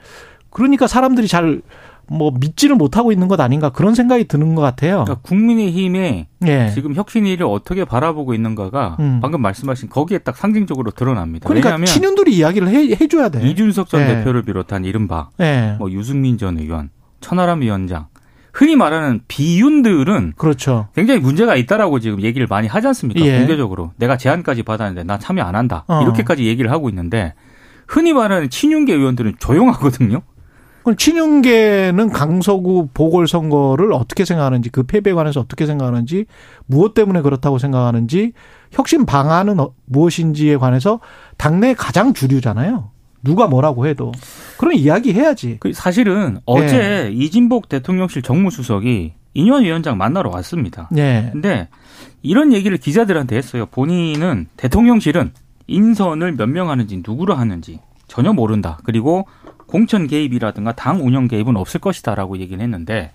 그러니까 0.50 0.86
사람들이 0.86 1.28
잘 1.28 1.62
뭐 2.12 2.32
믿지를 2.38 2.74
못하고 2.74 3.12
있는 3.12 3.28
것 3.28 3.40
아닌가 3.40 3.70
그런 3.70 3.94
생각이 3.94 4.24
드는 4.24 4.56
것 4.56 4.62
같아요. 4.62 5.04
그러니까 5.04 5.20
국민의힘의 5.22 6.26
예. 6.44 6.70
지금 6.74 6.92
혁신위를 6.94 7.46
어떻게 7.46 7.84
바라보고 7.84 8.34
있는가가 8.34 8.96
음. 8.98 9.20
방금 9.22 9.40
말씀하신 9.42 9.88
거기에 9.88 10.18
딱 10.18 10.36
상징적으로 10.36 10.90
드러납니다. 10.90 11.46
그러니까 11.46 11.68
왜냐하면 11.68 11.86
친윤들이 11.86 12.34
이야기를 12.36 12.68
해, 12.68 12.96
해줘야 13.00 13.28
돼. 13.28 13.48
이준석 13.48 13.88
전 13.88 14.00
예. 14.02 14.06
대표를 14.06 14.42
비롯한 14.42 14.84
이른바 14.84 15.28
예. 15.40 15.76
뭐 15.78 15.88
유승민 15.92 16.36
전 16.36 16.58
의원, 16.58 16.90
천하람 17.20 17.60
위원장 17.60 18.06
흔히 18.52 18.74
말하는 18.74 19.20
비윤들은 19.28 20.32
그렇죠. 20.36 20.88
굉장히 20.96 21.20
문제가 21.20 21.54
있다라고 21.54 22.00
지금 22.00 22.22
얘기를 22.22 22.48
많이 22.50 22.66
하지 22.66 22.88
않습니까? 22.88 23.24
예. 23.24 23.38
공개적으로 23.38 23.92
내가 23.96 24.16
제안까지 24.16 24.64
받았는데 24.64 25.04
나 25.04 25.16
참여 25.16 25.44
안 25.44 25.54
한다 25.54 25.84
어. 25.86 26.02
이렇게까지 26.02 26.44
얘기를 26.44 26.72
하고 26.72 26.88
있는데 26.88 27.34
흔히 27.86 28.12
말하는 28.12 28.50
친윤계 28.50 28.94
의원들은 28.94 29.34
조용하거든요. 29.38 30.22
그럼 30.82 30.96
친윤계는 30.96 32.10
강서구 32.10 32.88
보궐선거를 32.94 33.92
어떻게 33.92 34.24
생각하는지 34.24 34.70
그 34.70 34.82
패배에 34.82 35.12
관해서 35.12 35.40
어떻게 35.40 35.66
생각하는지 35.66 36.26
무엇 36.66 36.94
때문에 36.94 37.20
그렇다고 37.22 37.58
생각하는지 37.58 38.32
혁신 38.72 39.04
방안은 39.04 39.60
어, 39.60 39.72
무엇인지에 39.86 40.56
관해서 40.56 41.00
당내 41.36 41.74
가장 41.74 42.14
주류잖아요. 42.14 42.90
누가 43.22 43.46
뭐라고 43.46 43.86
해도 43.86 44.12
그런 44.56 44.74
이야기 44.74 45.12
해야지. 45.12 45.58
그 45.60 45.72
사실은 45.74 46.38
어제 46.46 46.78
네. 46.78 47.10
이진복 47.12 47.68
대통령실 47.68 48.22
정무수석이 48.22 49.12
인현 49.34 49.64
위원장 49.64 49.98
만나러 49.98 50.30
왔습니다. 50.30 50.88
네. 50.90 51.28
근데 51.32 51.68
이런 52.22 52.52
얘기를 52.52 52.76
기자들한테 52.78 53.36
했어요. 53.36 53.66
본인은 53.66 54.48
대통령실은 54.56 55.32
인선을 55.66 56.32
몇 56.32 56.48
명 56.48 56.70
하는지 56.70 57.02
누구로 57.06 57.34
하는지 57.34 57.80
전혀 58.08 58.32
모른다. 58.32 58.78
그리고 58.84 59.26
공천 59.70 60.08
개입이라든가 60.08 60.72
당 60.72 61.06
운영 61.06 61.28
개입은 61.28 61.56
없을 61.56 61.80
것이다라고 61.80 62.38
얘기를 62.38 62.60
했는데 62.60 63.12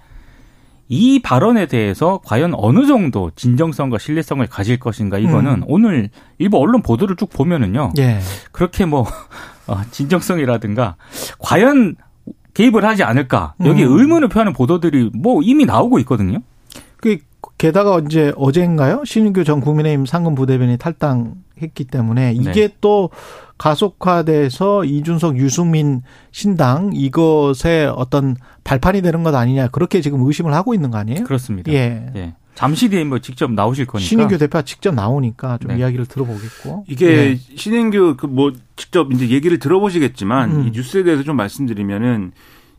이 0.88 1.20
발언에 1.20 1.66
대해서 1.66 2.22
과연 2.24 2.54
어느 2.56 2.86
정도 2.86 3.32
진정성과 3.36 3.98
신뢰성을 3.98 4.46
가질 4.48 4.80
것인가 4.80 5.18
이거는 5.18 5.52
음. 5.52 5.64
오늘 5.68 6.10
일부 6.38 6.58
언론 6.58 6.82
보도를 6.82 7.16
쭉 7.16 7.30
보면은요. 7.30 7.94
예. 7.98 8.20
그렇게 8.52 8.86
뭐 8.86 9.06
어, 9.68 9.82
진정성이라든가 9.92 10.96
과연 11.40 11.96
개입을 12.54 12.86
하지 12.86 13.04
않을까 13.04 13.56
여기 13.66 13.84
음. 13.84 14.00
의문을 14.00 14.30
표하는 14.30 14.54
보도들이 14.54 15.10
뭐 15.14 15.42
이미 15.44 15.66
나오고 15.66 16.00
있거든요. 16.00 16.40
그 16.98 17.18
게다가 17.58 18.02
이제 18.06 18.34
어제인가요? 18.36 19.04
신인규 19.06 19.44
전 19.44 19.62
국민의힘 19.62 20.06
상근 20.06 20.36
부대변이 20.36 20.78
탈당했기 20.78 21.86
때문에 21.90 22.34
이게 22.34 22.68
네. 22.68 22.70
또 22.82 23.10
가속화돼서 23.58 24.84
이준석 24.86 25.38
유승민 25.38 26.02
신당 26.32 26.92
이것의 26.94 27.88
어떤 27.96 28.36
발판이 28.64 29.02
되는 29.02 29.24
것 29.24 29.34
아니냐 29.34 29.68
그렇게 29.70 30.02
지금 30.02 30.26
의심을 30.26 30.54
하고 30.54 30.74
있는 30.74 30.92
거 30.92 30.98
아니에요? 30.98 31.24
그렇습니다. 31.24 31.72
예. 31.72 32.12
예. 32.16 32.34
잠시 32.56 32.88
뒤에 32.90 33.04
뭐 33.04 33.20
직접 33.20 33.52
나오실 33.52 33.86
거니까 33.86 34.08
신인규 34.08 34.38
대표가 34.38 34.62
직접 34.62 34.94
나오니까 34.96 35.58
좀 35.58 35.72
네. 35.72 35.80
이야기를 35.80 36.06
들어보겠고 36.06 36.86
이게 36.88 37.08
예. 37.08 37.36
신인규 37.36 38.16
그 38.18 38.28
뭐 38.28 38.52
직접 38.78 39.12
이제 39.14 39.30
얘기를 39.30 39.60
들어보시겠지만 39.60 40.52
음. 40.52 40.68
이 40.68 40.72
뉴스에 40.72 41.04
대해서 41.04 41.24
좀 41.24 41.36
말씀드리면은 41.38 42.32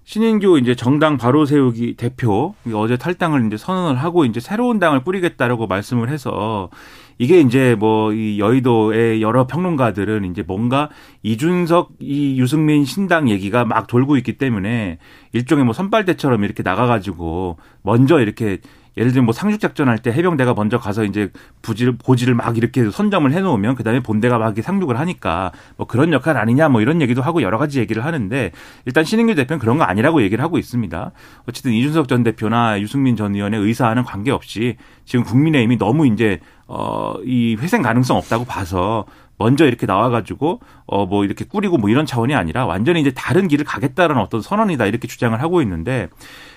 신인규 0.06 0.60
이제 0.60 0.76
정당 0.76 1.16
바로 1.16 1.46
세우기 1.46 1.96
대표 1.96 2.54
어제 2.72 2.96
탈당을 2.96 3.44
이제 3.46 3.56
선언을 3.56 3.96
하고 4.00 4.25
이제 4.25 4.38
새로운 4.38 4.78
당을 4.78 5.02
꾸리겠다라고 5.02 5.66
말씀을 5.66 6.10
해서 6.10 6.70
이게 7.18 7.40
이제 7.40 7.75
뭐 7.75 8.12
이 8.12 8.38
여의도의 8.38 9.20
여러 9.20 9.48
평론가들은 9.48 10.25
이제 10.30 10.44
뭔가 10.46 10.90
이준석 11.25 11.94
이 11.98 12.38
유승민 12.38 12.84
신당 12.84 13.28
얘기가 13.28 13.64
막 13.64 13.88
돌고 13.88 14.16
있기 14.18 14.38
때문에 14.38 14.98
일종의 15.32 15.64
뭐 15.64 15.75
선발대처럼 15.75 16.44
이렇게 16.44 16.62
나가가지고 16.62 17.56
먼저 17.82 18.20
이렇게 18.20 18.58
예를 18.97 19.12
들면 19.12 19.26
뭐 19.26 19.33
상륙 19.33 19.61
작전 19.61 19.88
할 19.88 19.99
때 19.99 20.12
해병대가 20.12 20.55
먼저 20.55 20.79
가서 20.79 21.05
이제 21.05 21.31
부지를 21.62 21.97
고지를 21.99 22.35
막 22.35 22.57
이렇게 22.57 22.91
선점을 22.91 23.31
해 23.33 23.41
놓으면 23.41 23.75
그다음에 23.75 24.00
본대가 24.00 24.38
막 24.38 24.47
이렇게 24.47 24.62
상륙을 24.62 24.99
하니까 24.99 25.53
뭐 25.76 25.87
그런 25.87 26.12
역할 26.12 26.37
아니냐 26.37 26.69
뭐 26.69 26.81
이런 26.81 27.00
얘기도 27.00 27.23
하고 27.23 27.43
여러 27.43 27.59
가지 27.59 27.79
얘기를 27.81 28.05
하는데 28.05 28.53
일단 28.85 29.05
신인규 29.05 29.35
대표는 29.35 29.59
그런 29.59 29.79
거 29.79 29.85
아니라고 29.85 30.23
얘기를 30.23 30.43
하고 30.43 30.59
있습니다. 30.59 31.12
어쨌든 31.49 31.73
이준석 31.73 32.09
전 32.09 32.23
대표나 32.23 32.81
유승민 32.81 33.17
전 33.17 33.35
의원의 33.35 33.61
의사와는 33.61 34.05
관계없이 34.05 34.76
지금 35.05 35.25
국민의힘이 35.25 35.79
너무 35.79 36.07
이제 36.07 36.41
어 36.69 37.17
이 37.25 37.57
회생 37.61 37.83
가능성 37.83 38.17
없다고 38.17 38.45
봐서 38.45 39.05
먼저 39.38 39.66
이렇게 39.66 39.87
나와가지고 39.87 40.61
어 40.87 41.07
뭐 41.07 41.25
이렇게 41.25 41.45
꾸리고 41.45 41.78
뭐 41.78 41.88
이런 41.90 42.07
차원이 42.07 42.35
아니라 42.35 42.66
완전히 42.66 43.00
이제 43.00 43.12
다른 43.12 43.49
길을 43.49 43.64
가겠다는 43.64 44.19
어떤 44.19 44.40
선언이다 44.40 44.87
이렇게 44.87 45.07
주장을 45.09 45.40
하고 45.40 45.62
있는데 45.62 46.09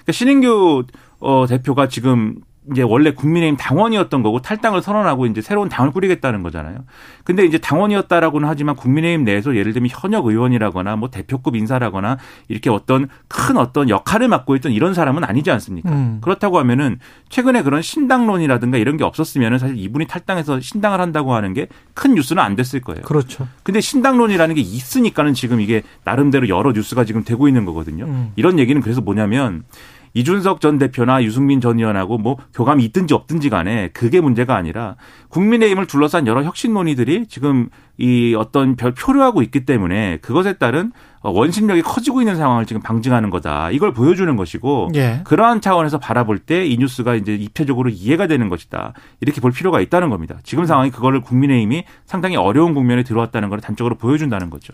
그러니까 0.04 0.12
신인규 0.12 0.86
어, 1.20 1.46
대표가 1.48 1.88
지금 1.88 2.36
이제 2.72 2.82
원래 2.82 3.12
국민의힘 3.12 3.58
당원이었던 3.58 4.22
거고 4.22 4.42
탈당을 4.42 4.82
선언하고 4.82 5.26
이제 5.26 5.42
새로운 5.42 5.70
당을 5.70 5.92
꾸리겠다는 5.92 6.44
거잖아요. 6.44 6.80
근데 7.24 7.46
이제 7.46 7.58
당원이었다라고는 7.58 8.48
하지만 8.48 8.76
국민의힘 8.76 9.24
내에서 9.24 9.56
예를 9.56 9.74
들면 9.74 9.90
현역 9.92 10.28
의원이라거나 10.28 10.96
뭐 10.98 11.10
대표급 11.10 11.56
인사라거나 11.56 12.18
이렇게 12.48 12.70
어떤 12.70 13.08
큰 13.28 13.58
어떤 13.58 13.90
역할을 13.90 14.28
맡고 14.28 14.56
있던 14.58 14.72
이런 14.72 14.94
사람은 14.94 15.24
아니지 15.24 15.50
않습니까? 15.52 15.90
음. 15.90 16.20
그렇다고 16.22 16.60
하면은 16.60 17.00
최근에 17.30 17.64
그런 17.64 17.82
신당론이라든가 17.82 18.78
이런 18.78 18.98
게 18.98 19.04
없었으면은 19.04 19.58
사실 19.58 19.78
이분이 19.78 20.08
탈당해서 20.08 20.60
신당을 20.60 21.00
한다고 21.02 21.34
하는 21.34 21.54
게 21.54 21.68
큰 22.00 22.16
뉴스는 22.16 22.42
안 22.42 22.56
됐을 22.56 22.80
거예요. 22.80 23.02
그렇죠. 23.02 23.46
근데 23.62 23.82
신당론이라는 23.82 24.56
게 24.56 24.62
있으니까는 24.62 25.34
지금 25.34 25.60
이게 25.60 25.84
나름대로 26.06 26.48
여러 26.48 26.72
뉴스가 26.72 27.04
지금 27.04 27.26
되고 27.26 27.50
있는 27.50 27.66
거거든요. 27.66 28.06
음. 28.06 28.32
이런 28.38 28.58
얘기는 28.58 28.82
그래서 28.82 29.02
뭐냐면 29.02 29.66
이준석 30.14 30.62
전 30.62 30.78
대표나 30.78 31.24
유승민 31.24 31.62
전 31.62 31.80
의원하고 31.80 32.18
뭐 32.18 32.38
교감이 32.54 32.84
있든지 32.86 33.14
없든지 33.14 33.50
간에 33.50 33.90
그게 33.94 34.22
문제가 34.22 34.56
아니라 34.56 34.96
국민의힘을 35.30 35.86
둘러싼 35.88 36.26
여러 36.28 36.44
혁신 36.44 36.74
논의들이 36.74 37.28
지금 37.28 37.70
이 37.98 38.34
어떤 38.36 38.76
별 38.76 38.94
표류하고 38.94 39.42
있기 39.42 39.66
때문에 39.66 40.18
그것에 40.22 40.54
따른 40.54 40.92
원심력이 41.22 41.82
커지고 41.82 42.22
있는 42.22 42.38
상황을 42.38 42.66
지금 42.66 42.82
방증하는 42.82 43.30
거다. 43.30 43.72
이걸 43.72 43.92
보여주는 43.94 44.34
것이고 44.38 44.92
예. 44.96 45.20
그러한 45.26 45.60
차원에서 45.60 46.00
바라볼 46.00 46.40
때 46.40 46.66
이 46.70 46.78
뉴스가 46.78 47.16
이제 47.16 47.36
입체적으로 47.36 47.90
이해가 47.90 48.28
되는 48.28 48.48
것이다. 48.48 48.94
이렇게 49.22 49.42
볼 49.42 49.52
필요가 49.52 49.82
있다는 49.82 50.10
겁니다. 50.10 50.38
지금 50.44 50.66
상황이 50.66 50.92
그거를 50.92 51.22
국민의힘이 51.22 51.84
상당히 52.06 52.36
어려운 52.36 52.74
국면에 52.74 53.04
들어왔다는 53.04 53.50
걸 53.50 53.60
단적으로 53.60 53.96
보여준다는 53.96 54.50
거죠. 54.50 54.72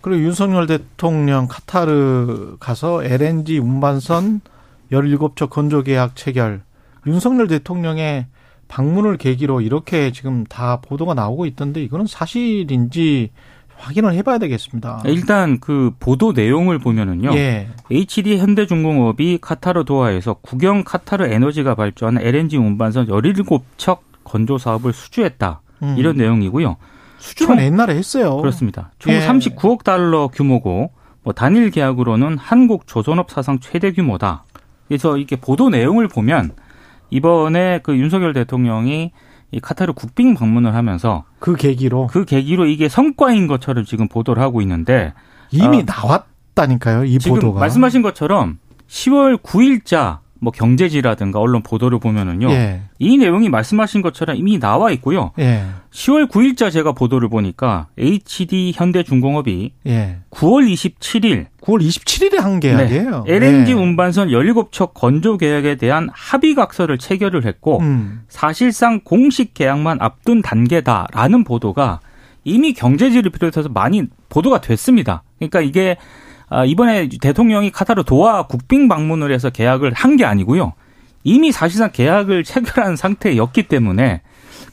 그리고 0.00 0.22
윤석열 0.22 0.66
대통령 0.66 1.46
카타르 1.48 2.56
가서 2.60 3.02
LNG 3.04 3.58
운반선 3.58 4.40
17척 4.92 5.50
건조 5.50 5.82
계약 5.82 6.16
체결. 6.16 6.62
윤석열 7.06 7.46
대통령의 7.46 8.26
방문을 8.68 9.16
계기로 9.16 9.60
이렇게 9.60 10.12
지금 10.12 10.44
다 10.44 10.80
보도가 10.80 11.14
나오고 11.14 11.46
있던데 11.46 11.82
이거는 11.82 12.06
사실인지 12.06 13.30
확인을 13.76 14.12
해봐야 14.14 14.38
되겠습니다. 14.38 15.02
일단 15.06 15.60
그 15.60 15.92
보도 16.00 16.32
내용을 16.32 16.78
보면은요. 16.78 17.32
예. 17.34 17.68
HD 17.90 18.36
현대중공업이 18.38 19.38
카타르 19.40 19.84
도하에서 19.84 20.34
국영 20.34 20.84
카타르 20.84 21.26
에너지가 21.26 21.74
발주하는 21.76 22.20
LNG 22.22 22.56
운반선 22.56 23.06
17척 23.06 24.00
건조 24.24 24.58
사업을 24.58 24.92
수주했다. 24.92 25.62
음. 25.82 25.94
이런 25.96 26.16
내용이고요. 26.16 26.76
수주는 27.18 27.62
옛날에 27.62 27.94
했어요. 27.94 28.36
그렇습니다. 28.38 28.90
총 28.98 29.12
예. 29.14 29.26
39억 29.26 29.84
달러 29.84 30.28
규모고 30.28 30.90
뭐 31.22 31.32
단일 31.32 31.70
계약으로는 31.70 32.36
한국 32.38 32.86
조선업 32.86 33.30
사상 33.30 33.58
최대 33.60 33.92
규모다. 33.92 34.44
그래서 34.88 35.16
이렇게 35.16 35.36
보도 35.36 35.68
내용을 35.68 36.08
보면 36.08 36.52
이번에 37.10 37.80
그 37.82 37.96
윤석열 37.96 38.32
대통령이 38.32 39.12
이 39.50 39.60
카타르 39.60 39.94
국빈 39.94 40.34
방문을 40.34 40.74
하면서 40.74 41.24
그 41.38 41.56
계기로? 41.56 42.08
그 42.08 42.24
계기로 42.24 42.66
이게 42.66 42.88
성과인 42.88 43.46
것처럼 43.46 43.84
지금 43.84 44.08
보도를 44.08 44.42
하고 44.42 44.60
있는데 44.60 45.14
이미 45.50 45.78
어, 45.78 45.84
나왔다니까요 45.86 47.04
이 47.04 47.18
보도가. 47.18 47.60
말씀하신 47.60 48.02
것처럼 48.02 48.58
10월 48.88 49.40
9일자 49.40 50.18
뭐 50.40 50.52
경제지라든가 50.52 51.40
언론 51.40 51.62
보도를 51.62 51.98
보면은요. 51.98 52.50
예. 52.50 52.82
이 52.98 53.16
내용이 53.16 53.48
말씀하신 53.48 54.02
것처럼 54.02 54.36
이미 54.36 54.58
나와 54.58 54.90
있고요. 54.92 55.32
예. 55.38 55.64
10월 55.90 56.30
9일자 56.30 56.70
제가 56.70 56.92
보도를 56.92 57.28
보니까 57.28 57.88
HD 57.98 58.72
현대중공업이 58.74 59.72
예. 59.86 60.18
9월 60.30 60.72
27일 60.72 61.46
9월 61.60 61.86
27일에 61.86 62.36
한 62.36 62.60
계약이에요. 62.60 63.24
네. 63.26 63.34
LNG 63.34 63.72
예. 63.72 63.74
운반선 63.74 64.28
17척 64.28 64.94
건조 64.94 65.38
계약에 65.38 65.76
대한 65.76 66.08
합의 66.12 66.54
각서를 66.54 66.98
체결을 66.98 67.44
했고 67.44 67.80
음. 67.80 68.22
사실상 68.28 69.00
공식 69.02 69.54
계약만 69.54 69.98
앞둔 70.00 70.42
단계다라는 70.42 71.44
보도가 71.44 72.00
이미 72.44 72.72
경제지를 72.72 73.30
비롯해서 73.30 73.68
많이 73.68 74.04
보도가 74.28 74.60
됐습니다. 74.60 75.22
그러니까 75.38 75.60
이게 75.60 75.96
아, 75.98 76.27
이번에 76.66 77.08
대통령이 77.20 77.70
카타르 77.70 78.04
도하 78.04 78.46
국빈 78.46 78.88
방문을 78.88 79.32
해서 79.32 79.50
계약을 79.50 79.92
한 79.92 80.16
게 80.16 80.24
아니고요. 80.24 80.72
이미 81.24 81.52
사실상 81.52 81.90
계약을 81.92 82.44
체결한 82.44 82.96
상태였기 82.96 83.64
때문에 83.64 84.22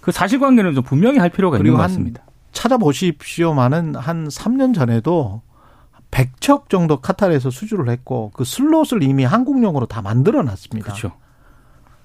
그 0.01 0.12
사실관계는 0.12 0.74
좀 0.74 0.84
분명히 0.84 1.17
할 1.17 1.29
필요가 1.29 1.58
있는 1.58 1.74
것 1.74 1.77
같습니다. 1.79 2.24
찾아보십시오만은 2.51 3.95
한 3.95 4.28
3년 4.28 4.73
전에도 4.73 5.41
100척 6.12 6.69
정도 6.69 7.02
카타르에서 7.02 7.49
수주를 7.49 7.89
했고 7.89 8.32
그 8.34 8.45
슬롯을 8.45 9.04
이미 9.04 9.26
한국용으로 9.26 9.86
다 9.88 10.02
만들어 10.02 10.43
놨습니다. 10.43 10.86
그렇죠. 10.86 11.12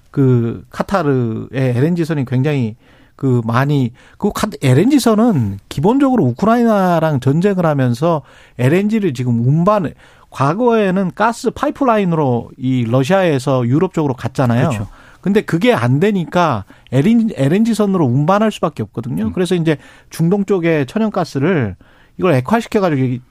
그 0.09 0.65
카타르의 0.69 1.47
LNG선이 1.53 2.25
굉장히 2.25 2.75
그 3.21 3.39
많이 3.45 3.93
그 4.17 4.31
LNG선은 4.63 5.59
기본적으로 5.69 6.23
우크라이나랑 6.23 7.19
전쟁을 7.19 7.67
하면서 7.67 8.23
LNG를 8.57 9.13
지금 9.13 9.47
운반 9.47 9.93
과거에는 10.31 11.11
가스 11.13 11.51
파이프라인으로 11.51 12.49
이 12.57 12.83
러시아에서 12.83 13.67
유럽 13.67 13.93
쪽으로 13.93 14.15
갔잖아요. 14.15 14.69
그렇죠. 14.69 14.87
근데 15.21 15.41
그게 15.41 15.71
안 15.71 15.99
되니까 15.99 16.65
LNG 16.91 17.75
선으로 17.75 18.07
운반할 18.07 18.51
수밖에 18.51 18.81
없거든요. 18.81 19.25
음. 19.25 19.33
그래서 19.33 19.53
이제 19.53 19.77
중동 20.09 20.45
쪽에 20.45 20.85
천연가스를 20.85 21.75
이걸 22.17 22.33
액화시켜 22.33 22.81
가지고 22.81 23.23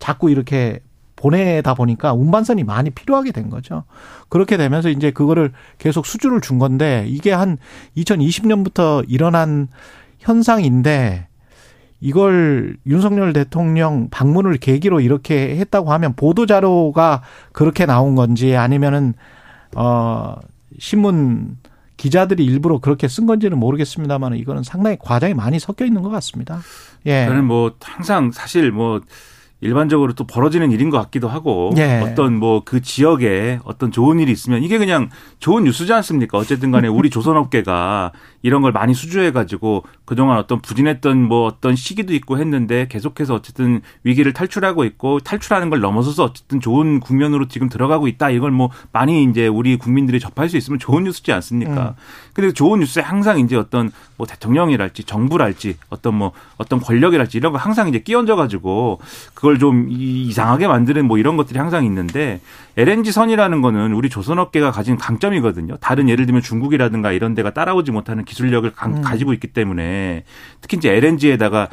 자꾸 0.00 0.28
이렇게 0.28 0.80
보내다 1.16 1.74
보니까 1.74 2.12
운반선이 2.12 2.62
많이 2.62 2.90
필요하게 2.90 3.32
된 3.32 3.50
거죠. 3.50 3.84
그렇게 4.28 4.56
되면서 4.56 4.90
이제 4.90 5.10
그거를 5.10 5.52
계속 5.78 6.06
수주를 6.06 6.40
준 6.40 6.58
건데 6.58 7.04
이게 7.08 7.32
한 7.32 7.56
2020년부터 7.96 9.04
일어난 9.08 9.68
현상인데 10.18 11.28
이걸 12.00 12.76
윤석열 12.86 13.32
대통령 13.32 14.08
방문을 14.10 14.58
계기로 14.58 15.00
이렇게 15.00 15.56
했다고 15.56 15.92
하면 15.92 16.12
보도 16.14 16.44
자료가 16.44 17.22
그렇게 17.52 17.86
나온 17.86 18.14
건지 18.14 18.54
아니면은 18.54 19.14
어 19.74 20.36
신문 20.78 21.56
기자들이 21.96 22.44
일부러 22.44 22.78
그렇게 22.78 23.08
쓴 23.08 23.26
건지는 23.26 23.58
모르겠습니다만 23.58 24.34
이거는 24.36 24.62
상당히 24.62 24.98
과장이 25.00 25.32
많이 25.32 25.58
섞여 25.58 25.86
있는 25.86 26.02
것 26.02 26.10
같습니다. 26.10 26.60
예. 27.06 27.24
저는 27.26 27.44
뭐 27.44 27.72
항상 27.82 28.30
사실 28.30 28.70
뭐 28.70 29.00
일반적으로 29.60 30.12
또 30.12 30.26
벌어지는 30.26 30.70
일인 30.70 30.90
것 30.90 30.98
같기도 31.00 31.28
하고 31.28 31.72
예. 31.78 32.00
어떤 32.00 32.38
뭐 32.38 32.60
그 32.64 32.80
지역에 32.82 33.60
어떤 33.64 33.90
좋은 33.90 34.18
일이 34.18 34.32
있으면 34.32 34.62
이게 34.62 34.76
그냥 34.78 35.08
좋은 35.38 35.64
뉴스지 35.64 35.92
않습니까? 35.92 36.36
어쨌든 36.38 36.70
간에 36.70 36.88
우리 36.88 37.10
조선업계가 37.10 38.12
이런 38.46 38.62
걸 38.62 38.70
많이 38.70 38.94
수주해 38.94 39.32
가지고 39.32 39.82
그동안 40.04 40.38
어떤 40.38 40.60
부진했던 40.60 41.20
뭐 41.20 41.46
어떤 41.46 41.74
시기도 41.74 42.14
있고 42.14 42.38
했는데 42.38 42.86
계속해서 42.88 43.34
어쨌든 43.34 43.80
위기를 44.04 44.32
탈출하고 44.32 44.84
있고 44.84 45.18
탈출하는 45.18 45.68
걸 45.68 45.80
넘어서서 45.80 46.22
어쨌든 46.22 46.60
좋은 46.60 47.00
국면으로 47.00 47.48
지금 47.48 47.68
들어가고 47.68 48.06
있다. 48.06 48.30
이걸 48.30 48.52
뭐 48.52 48.70
많이 48.92 49.24
이제 49.24 49.48
우리 49.48 49.76
국민들이 49.76 50.20
접할 50.20 50.48
수 50.48 50.56
있으면 50.56 50.78
좋은 50.78 51.02
뉴스지 51.02 51.32
않습니까? 51.32 51.88
음. 51.88 52.02
근데 52.34 52.52
좋은 52.52 52.78
뉴스에 52.78 53.02
항상 53.02 53.40
이제 53.40 53.56
어떤 53.56 53.90
뭐 54.16 54.28
대통령이랄지 54.28 55.02
정부랄지 55.02 55.78
어떤 55.90 56.14
뭐 56.14 56.30
어떤 56.56 56.78
권력이랄지 56.78 57.38
이런 57.38 57.52
거 57.52 57.58
항상 57.58 57.88
이제 57.88 57.98
끼얹어 57.98 58.36
가지고 58.36 59.00
그걸 59.34 59.58
좀 59.58 59.88
이상하게 59.90 60.68
만드는 60.68 61.04
뭐 61.04 61.18
이런 61.18 61.36
것들이 61.36 61.58
항상 61.58 61.84
있는데 61.84 62.40
LNG 62.76 63.10
선이라는 63.10 63.60
거는 63.60 63.92
우리 63.92 64.08
조선업계가 64.08 64.70
가진 64.70 64.96
강점이거든요. 64.96 65.78
다른 65.78 66.08
예를 66.08 66.26
들면 66.26 66.42
중국이라든가 66.42 67.10
이런 67.10 67.34
데가 67.34 67.50
따라오지 67.50 67.90
못하는 67.90 68.24
기 68.24 68.35
술력을 68.36 68.70
음. 68.84 69.02
가지고 69.02 69.32
있기 69.32 69.48
때문에 69.48 70.24
특히 70.60 70.76
이제 70.76 70.94
LNG에다가 70.94 71.68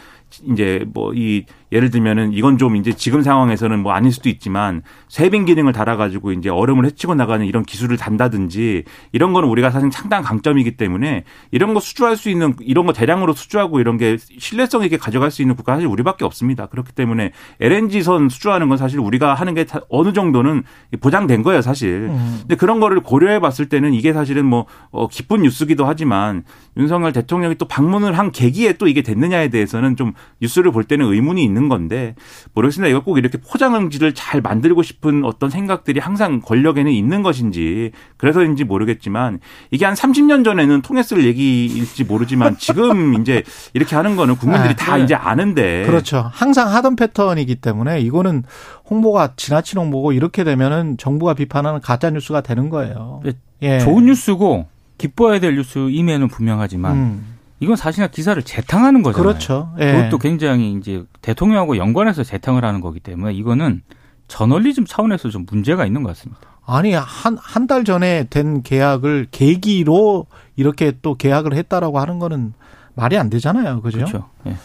이제 0.52 0.86
뭐 0.94 1.14
이 1.14 1.46
예를 1.72 1.90
들면은 1.90 2.34
이건 2.34 2.58
좀 2.58 2.76
이제 2.76 2.94
지금 2.94 3.24
상황에서는 3.24 3.80
뭐 3.80 3.94
아닐 3.94 4.12
수도 4.12 4.30
있지만 4.30 4.84
세빙 5.10 5.46
기능을 5.46 5.74
달아가지고 5.74 6.32
이제 6.34 6.50
얼음을 6.50 6.86
헤치고 6.86 7.16
나가는 7.16 7.44
이런 7.46 7.64
기술을 7.64 7.98
단다든지 7.98 8.84
이런 9.12 9.34
거는 9.34 9.50
우리가 9.50 9.72
사실 9.72 9.92
상당한 9.92 10.24
강점이기 10.24 10.78
때문에 10.78 11.24
이런 11.52 11.74
거 11.74 11.80
수주할 11.80 12.16
수 12.16 12.30
있는 12.30 12.54
이런 12.62 12.86
거 12.86 12.94
대량으로 12.94 13.34
수주하고 13.34 13.80
이런 13.80 13.98
게 13.98 14.18
신뢰성 14.20 14.84
있게 14.84 14.98
가져갈 14.98 15.32
수 15.32 15.42
있는 15.42 15.56
국가 15.56 15.74
사실 15.74 15.88
우리밖에 15.88 16.26
없습니다. 16.26 16.68
그렇기 16.68 16.92
때문에 16.94 17.32
LNG선 17.60 18.30
수주하는 18.30 18.70
건 18.70 18.78
사실 18.78 19.00
우리가 19.00 19.34
하는 19.34 19.56
게 19.56 19.66
어느 19.90 20.14
정도는 20.14 20.64
보장된 21.02 21.42
거예요, 21.42 21.62
사실. 21.62 22.10
음. 22.12 22.38
근데 22.42 22.56
그런 22.56 22.80
거를 22.80 23.00
고려해 23.00 23.40
봤을 23.40 23.68
때는 23.68 23.94
이게 23.96 24.14
사실은 24.14 24.46
뭐 24.46 24.68
어, 24.92 25.08
기쁜 25.08 25.42
뉴스기도 25.42 25.86
하지만 25.86 26.44
윤석열 26.78 27.14
대통령이 27.14 27.56
또 27.56 27.68
방문을 27.68 28.18
한 28.18 28.32
계기에 28.32 28.74
또 28.74 28.88
이게 28.88 29.02
됐느냐에 29.02 29.48
대해서는 29.48 29.96
좀 29.96 30.14
뉴스를 30.42 30.72
볼 30.72 30.84
때는 30.84 31.06
의문이 31.06 31.44
있는 31.44 31.70
건데 31.70 32.16
모르겠습니다. 32.54 32.90
이걸 32.90 33.04
꼭 33.04 33.18
이렇게 33.18 33.38
포장지를 33.38 34.14
잘 34.14 34.42
만들고 34.42 34.84
싶은 34.84 35.24
어떤 35.24 35.50
생각들이 35.50 36.00
항상 36.00 36.42
권력에는 36.42 36.92
있는 36.92 37.24
것인지 37.24 37.92
그래서인지 38.18 38.64
모르겠지만 38.64 39.40
이게 39.72 39.86
한 39.86 39.94
30년 39.94 40.44
전에는 40.44 40.82
통했을 40.82 41.24
얘기일지 41.26 42.04
모르지만 42.04 42.58
지금 42.58 43.14
이제 43.22 43.44
이렇게 43.74 43.96
하는 43.96 44.16
거는 44.16 44.36
국민들이 44.36 44.70
네, 44.70 44.76
다 44.76 44.98
네. 44.98 45.04
이제 45.04 45.16
아는데 45.16 45.86
그렇죠. 45.86 46.30
항상 46.32 46.74
하던 46.74 46.96
패턴이기 46.96 47.56
때문에 47.56 48.02
이거는 48.02 48.44
홍보가 48.90 49.34
지나친 49.36 49.80
홍보고 49.80 50.12
이렇게 50.12 50.44
되면은 50.44 50.98
정부가 50.98 51.34
비판하는 51.34 51.80
가짜 51.82 52.10
뉴스가 52.10 52.42
되는 52.42 52.70
거예요. 52.70 53.22
예. 53.62 53.80
좋은 53.80 54.06
뉴스고 54.06 54.68
기뻐해야 54.98 55.40
될 55.40 55.56
뉴스 55.56 55.90
임에는 55.90 56.28
분명하지만 56.28 56.96
음. 56.96 57.33
이건 57.64 57.76
사실은 57.76 58.10
기사를 58.12 58.42
재탕하는 58.44 59.02
거잖아요. 59.04 59.28
그렇죠. 59.28 59.74
예. 59.80 59.92
그것도 59.94 60.18
굉장히 60.20 60.74
이제 60.74 61.04
대통령하고 61.22 61.78
연관해서 61.78 62.24
재탕을 62.24 62.64
하는 62.66 62.82
거기 62.82 63.00
때문에 63.00 63.34
이거는 63.34 63.82
저널리즘 64.28 64.86
차원에서 64.86 65.30
좀 65.30 65.46
문제가 65.50 65.86
있는 65.86 66.04
것 66.04 66.10
같습니다. 66.10 66.42
아니 66.66 66.94
한 66.94 67.38
한 67.38 67.68
달 67.68 67.84
전에 67.84 68.26
된 68.30 68.64
계약을 68.64 69.28
계기로 69.32 70.28
이렇게 70.56 70.94
또 71.02 71.16
계약을 71.16 71.54
했다라고 71.54 72.00
하는 72.00 72.20
거는 72.20 72.54
말이 72.96 73.18
안 73.18 73.30
되잖아요. 73.30 73.82
그죠? 73.82 73.98
그렇죠. 73.98 74.30
예. 74.48 74.56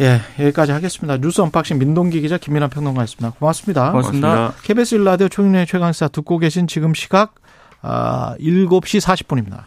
예, 0.00 0.20
여기까지 0.38 0.72
하겠습니다. 0.72 1.18
뉴스 1.18 1.40
unboxing 1.42 1.78
민동기 1.78 2.20
기자 2.22 2.38
김민하 2.38 2.68
평론가였습니다. 2.68 3.36
고맙습니다. 3.38 3.90
고맙습니다. 3.90 4.28
고맙습니다. 4.28 4.62
KBS 4.66 4.94
일라디오 4.96 5.28
총영의 5.28 5.66
최강사 5.66 6.08
듣고 6.08 6.38
계신 6.38 6.66
지금 6.66 6.94
시각 6.94 7.34
아, 7.82 8.34
7시 8.40 9.00
40분입니다. 9.00 9.64